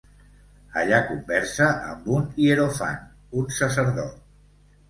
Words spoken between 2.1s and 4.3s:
un hierofant, un sacerdot.